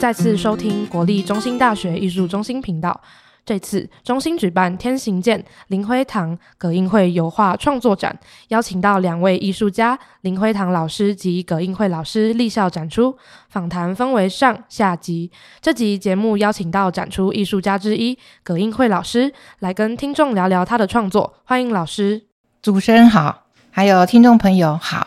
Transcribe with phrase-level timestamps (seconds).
[0.00, 2.98] 再次收听国立中心大学艺术中心频道。
[3.44, 13.14] 这次中心举办“天行健”林辉堂葛印会油画创作展，邀请到两位艺术家林辉堂老师及葛印会老师立校展出。
[13.50, 15.30] 访谈分为上下集。
[15.60, 21.34] 这集节目邀请到展出艺术家之一葛印会老师来跟听众聊聊他的创作。
[21.44, 22.22] 欢迎老师。
[22.62, 25.06] 主持人好，还有听众朋友好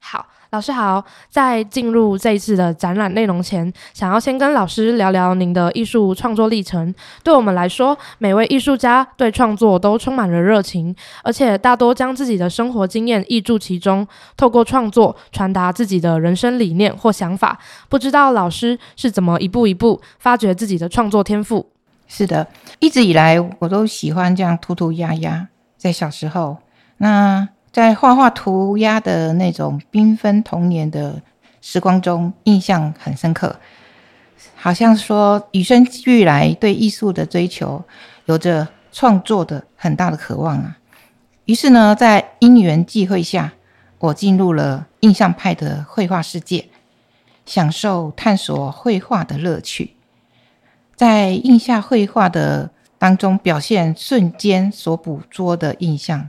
[0.00, 0.26] 好。
[0.50, 6.94] 老师好，在进入这一次的展览内容前，想要先跟老师聊聊您的艺术创作历程。
[7.22, 17.58] 对我们来说，每位艺术家对创作都充满了热情，而且大多将自己的生活经验挹注其中，透过创作传达自己的人生理念或想法。
[17.90, 21.66] 不知道老师是怎么一步一步发掘自己的创作天赋？
[22.06, 22.46] 是的，
[22.78, 25.48] 一直以来我都喜欢这样涂涂鸦鸦。
[25.76, 26.56] 在小时候，
[26.96, 27.48] 那。
[27.78, 31.22] 在画画涂鸦的那种缤纷童年的
[31.60, 33.54] 时光中，印象很深刻。
[34.56, 37.84] 好像说与生俱来对艺术的追求，
[38.24, 40.76] 有着创作的很大的渴望啊。
[41.44, 43.52] 于是呢，在因缘际会下，
[44.00, 46.68] 我进入了印象派的绘画世界，
[47.46, 49.94] 享受探索绘画的乐趣。
[50.96, 56.28] 在印象绘画的当中，表现瞬间所捕捉的印象。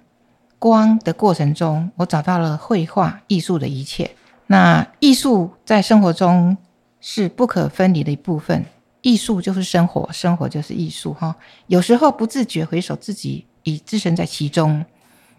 [0.60, 4.12] 光的过程中，我找到了绘画艺术的一切。
[4.48, 6.58] 那艺术在生活中
[7.00, 8.66] 是不可分离的一部分，
[9.02, 11.14] 艺术就是生活，生活就是艺术。
[11.14, 11.36] 哈，
[11.68, 14.86] 有时候不自觉回首自己，已置身在其中。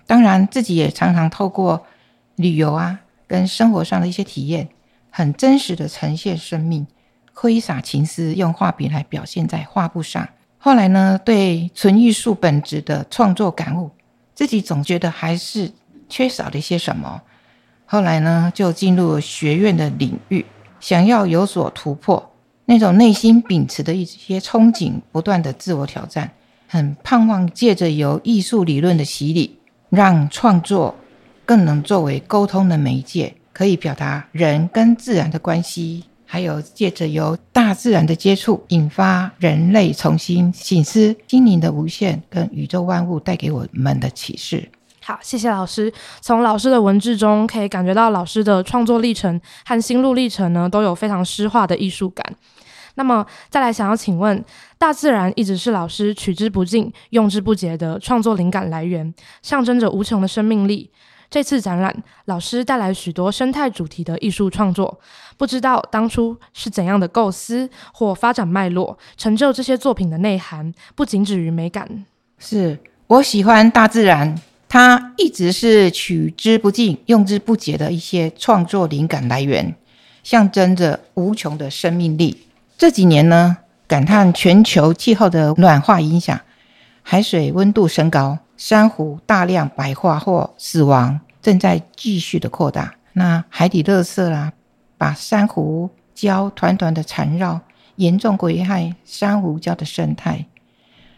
[0.07, 1.85] 当然，自己也常常透过
[2.37, 4.69] 旅游啊，跟生活上的一些体验，
[5.11, 6.87] 很真实的呈现生命，
[7.35, 10.27] 挥洒情思，用画笔来表现在画布上。
[10.59, 13.91] 后来呢，对纯艺术本质的创作感悟。
[14.41, 15.71] 自己总觉得还是
[16.09, 17.21] 缺少了一些什么，
[17.85, 20.47] 后来呢，就进入了学院的领域，
[20.81, 22.33] 想要有所突破，
[22.65, 26.31] 那种内心秉持的一些憧憬，不断的自我挑战，
[26.67, 29.59] 很盼望借着由艺术理论的洗礼，
[29.91, 30.97] 让创作
[31.45, 36.05] 更能作为沟通的媒介，可以表达人跟自然的关系。
[36.33, 44.71] 还有借着由大自然的接触，引发人类重新醒思心灵的无限，跟宇宙万物带给我们的启示。
[45.03, 45.93] 好，谢谢老师。
[46.21, 52.25] 从老师的文字中可以感觉到，老师的创作历程和心路历程呢，都有非常诗化的艺术感。
[52.95, 54.45] 那么，再来想要请问，
[54.79, 59.13] 大自然一直是老师取之不尽、用之不竭的创作灵感来源，
[59.43, 60.93] 象征着无穷的生命力。
[61.31, 64.99] 这次展览，老师带来许多生态主题的艺术创作，
[65.37, 72.05] 不知道当初是怎样的构思或发展脉络，成就这些作品的内涵，不仅止于美感。
[72.39, 72.77] 是
[73.07, 74.37] 我喜欢大自然，
[74.69, 79.77] 它一直是取之不尽、用之不竭的一些创作灵感来源，
[80.25, 82.47] 象征着无穷的生命力。
[82.77, 86.41] 这几年呢，感叹全球气候的暖化影响，
[87.03, 88.39] 海水温度升高。
[88.61, 92.95] 珊瑚大量白化或死亡，正在继续的扩大。
[93.15, 94.53] 那海底垃圾啦，
[94.99, 97.63] 把珊瑚礁团团的缠绕，
[97.97, 100.45] 严重危害珊瑚礁的生态。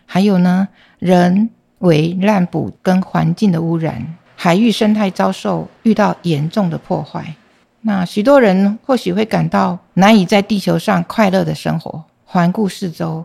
[0.07, 0.69] 还有呢，
[1.01, 7.35] 人为滥捕跟环境的污染，海域生态遭受遇到严重的破坏。
[7.81, 12.05] 那许多人或许会感到难以在地球上快乐的生活。
[12.25, 13.25] 环顾四周，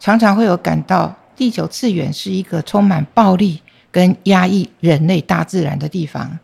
[0.00, 1.14] 常常会有感到。
[1.36, 3.60] 地球次元是一个充满暴力
[3.90, 6.38] 跟压抑人类大自然的地方，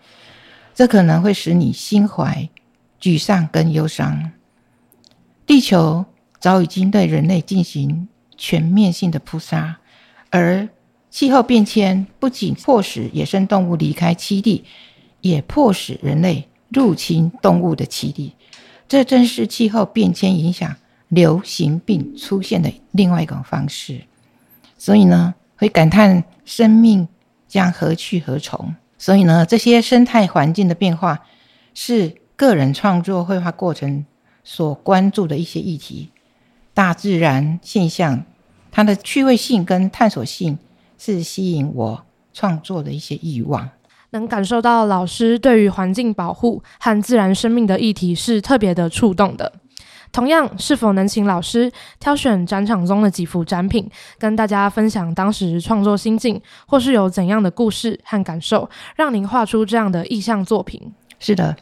[0.75, 2.49] 这可能会使你心怀
[3.01, 4.33] 沮丧跟忧伤。
[5.47, 6.05] 地球
[6.41, 9.79] 早已经对人类进行全面性的扑杀，
[10.31, 10.69] 而
[11.11, 14.65] 气候变迁不仅迫使野生动物离开栖地，
[15.21, 18.35] 也迫使人类入侵动物的栖地。
[18.87, 20.77] 这正是气候变迁影响
[21.09, 24.03] 流行病出现的另外一种方式。
[24.79, 27.07] 所以呢，会感叹生命
[27.47, 28.75] 将何去何从。
[28.97, 31.21] 所以呢，这些生态环境的变化
[31.75, 34.07] 是个人创作绘画过程
[34.43, 36.11] 所关注的一些议题。
[36.73, 38.25] 大自然现象，
[38.71, 40.59] 它的趣味性跟探索性
[40.97, 43.69] 是吸引我创作的一些欲望。
[44.11, 49.53] 能感受到老师对于环境保护和自然生命的议题是特别的触动的。
[50.11, 51.71] 同样，是否能请老师
[52.01, 53.89] 挑选展场中的几幅展品，
[54.19, 60.93] 跟大家分享当时创作心境，或是有怎样的故事和感受，让您画出这样的意象作品？
[61.21, 61.57] 是的，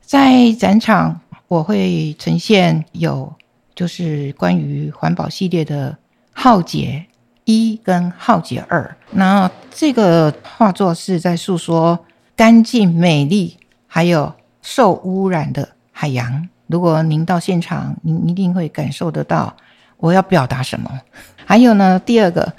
[0.00, 3.32] 在展场我会呈现有
[3.74, 5.96] 就是关于环保系列的
[6.32, 7.06] 浩劫
[7.44, 8.96] 一跟浩劫二。
[9.10, 11.98] 那这个画作是在诉说
[12.36, 13.56] 干净美丽，
[13.86, 16.48] 还有受污染的海洋。
[16.68, 19.56] 如果您到现场，您一定会感受得到
[19.96, 21.00] 我要表达什么。
[21.46, 22.52] 还有呢，第二个，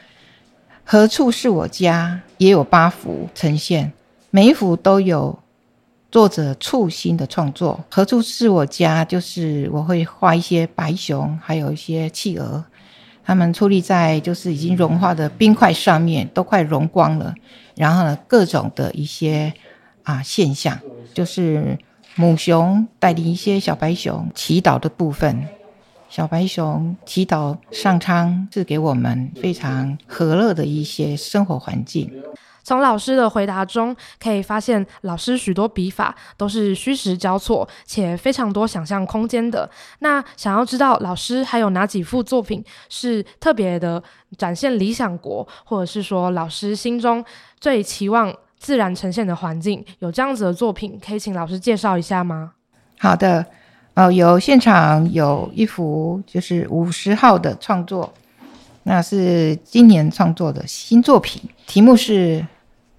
[0.83, 3.93] 何处是我家，也有八幅呈现，
[4.31, 5.37] 每一幅都有
[6.11, 7.79] 作者处心的创作。
[7.91, 12.65] 何处是我家，就是我会画一些白熊，还有一些企鹅，
[13.23, 17.35] 它们矗立在就是已经融化的冰块上面，都快融光了。
[17.75, 19.53] 然后呢，各种的一些
[20.01, 20.79] 啊现象，
[21.13, 21.77] 就是。
[22.15, 25.47] 母熊带领一些小白熊祈祷的部分，
[26.09, 32.11] 小白熊祈祷上苍赐给我们非常和乐的一些生活环境。
[32.61, 39.67] 从老师的回答中可以发现，老师许多笔法都是虚实交错，且非常多想象空间的。
[39.99, 44.03] 那想要知道老师还有哪几幅作品是特别的
[44.37, 47.25] 展现理想国，或者是说老师心中
[47.59, 52.51] 最期望自然呈现的环境，有这样子的作品，可以请老师介绍一下吗？
[52.97, 53.45] 好的，
[53.95, 58.13] 哦，有现场有一幅就是五十号的创作，
[58.83, 62.45] 那是今年创作的新作品，题目是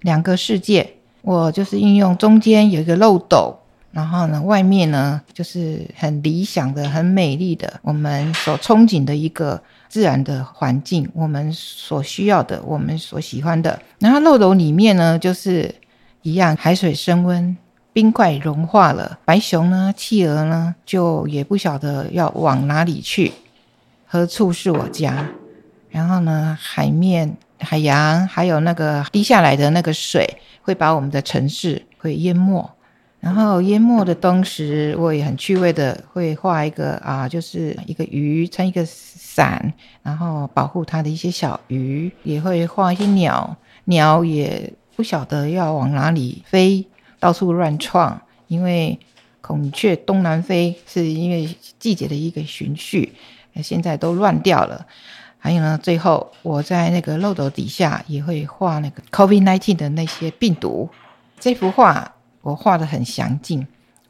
[0.01, 0.95] 两个世界。
[1.21, 3.55] 我就是运用中间有一个漏斗，
[3.91, 9.61] 然后呢，外面呢就是很理想的、很美丽的，我们所憧憬的一个。
[9.91, 13.77] 自然的环境，我们所需要的，我们所喜欢的。
[13.99, 15.75] 然后漏斗里面呢，就是
[16.21, 17.57] 一样，海水升温，
[17.91, 23.33] 冰块融化了，白熊呢，企鹅呢，就也不晓得要往哪里去。
[24.07, 25.27] 何处是我家？
[25.89, 32.71] 然后呢，海面、海洋，还有那个滴下来的那个水，会把我们的城市会淹没。
[33.21, 39.71] 然后淹没的当时，我也很趣味的会画一个啊，就是一个鱼撑一个伞，
[40.01, 46.83] 然后保护它的一些小鱼，也会画一些鸟，鸟也不晓得要往哪里飞，
[47.19, 48.99] 到处乱窜，因为
[49.39, 53.13] 孔雀东南飞，是因为季节的一个循序，
[53.61, 54.87] 现在都乱掉了。
[55.37, 60.89] 还有呢，最后我在那个漏斗底下也会画那个 COVID-19 的那些病毒，
[61.39, 62.15] 这幅画。
[62.41, 63.65] 我画得很详尽，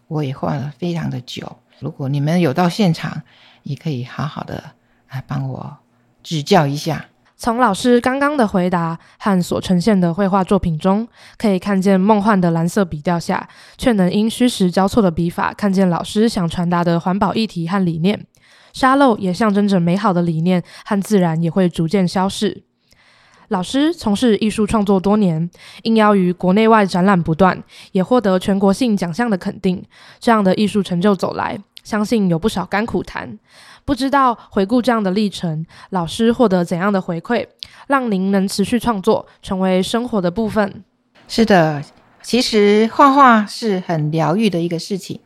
[0.08, 1.58] 我也画了非常的久。
[1.80, 3.22] 如果你们有到现场，
[3.64, 4.64] 也可以好好的
[5.10, 5.78] 来帮我
[6.24, 7.06] 指教一下。
[7.36, 11.08] 从老师刚刚的回答和所呈现的绘画作品中，
[11.38, 13.50] 可以看见梦幻的蓝色笔调下，
[13.80, 18.28] 却能因虚实交错的笔法，看见老师想传达的环保议题和理念。
[18.74, 22.64] 沙漏也象征着美好的理念和自然也会逐渐消逝。
[23.52, 25.50] 老师从事艺术创作多年，
[25.84, 27.62] 应邀于国内外展览不断，
[27.92, 29.84] 也获得全国性奖项的肯定。
[30.22, 33.38] 这样的艺术成就走来，相信有不少甘苦谈。
[33.84, 37.46] 不知道回顾这样的历程，老师获得怎样的回馈，
[37.88, 40.86] 让您能持续创作，成为生活的部分？
[41.28, 41.84] 是的，
[42.22, 45.20] 其实画画是很疗愈的一个事情，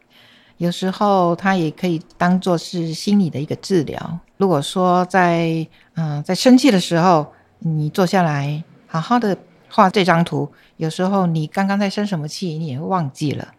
[0.57, 4.19] 有时候它也可以当做是心理的一个治疗。
[4.37, 5.67] 如果说在
[5.97, 7.25] 嗯、在生气的时候，
[7.59, 9.37] 你坐下来，好好的
[9.69, 10.51] 画这张图。
[10.77, 13.53] 有时候你刚刚在生什么气，你也会忘记了。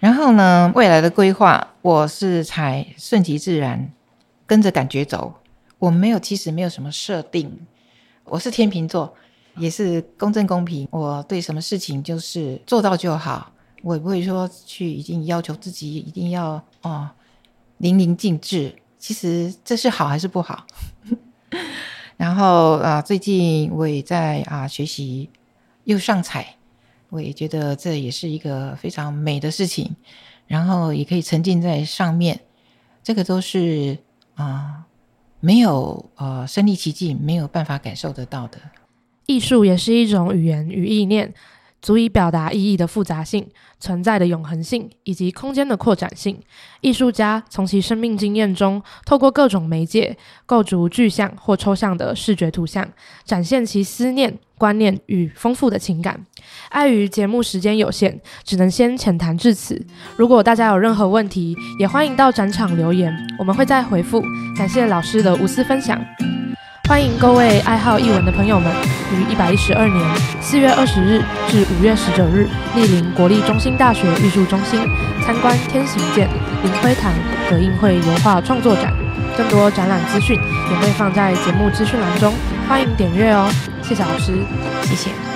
[0.00, 3.90] 然后呢，未来的规划，我是才顺其自然，
[4.46, 5.34] 跟着感觉走。
[5.78, 7.66] 我没有，其实没有什么设定。
[8.24, 9.14] 我是天秤座，
[9.56, 10.86] 也是公正公平。
[10.90, 17.08] 我对什么事情就是做到就好，我也不会说去一定要求自己一定要哦
[17.78, 18.74] 淋漓尽致。
[18.98, 20.66] 其实这是好还是不好？
[22.16, 25.28] 然后啊，最近我也在啊学习
[25.84, 26.56] 釉上彩，
[27.10, 29.96] 我也觉得这也是一个非常美的事情。
[30.46, 32.38] 然后也可以沉浸在上面，
[33.02, 33.96] 这个都是
[34.34, 34.84] 啊
[35.40, 38.58] 没有呃身临其境，没有办法感受得到的。
[39.24, 41.32] 艺术也是一种语言与意念。
[41.84, 43.46] 足以表达意义的复杂性、
[43.78, 46.40] 存在的永恒性以及空间的扩展性。
[46.80, 52.88] 艺术家从其生命经验中，透过各种媒介构筑具象或抽象的视觉图像，
[53.26, 56.24] 展现其思念、观念与丰富的情感。
[56.70, 59.86] 碍于节目时间有限，只能先浅谈至此。
[60.16, 64.22] 如果大家有任何问题，也欢迎到展场留言，我们会再回复。
[64.56, 66.33] 感谢老师的无私分享。
[66.86, 68.70] 欢迎各位爱好艺文的朋友们，
[69.10, 74.78] 于一百一十二年四月二十日至五月十九日莅临国立中心大学艺术中心
[75.24, 76.28] 参观《天行健》
[76.62, 77.10] 林辉堂
[77.48, 78.92] 葛印会油画创作展。
[79.36, 80.38] 更多展览资讯
[80.70, 82.32] 也会放在节目资讯栏中，
[82.68, 83.50] 欢迎点阅哦。
[83.82, 84.32] 谢谢老师，
[84.82, 85.33] 谢谢。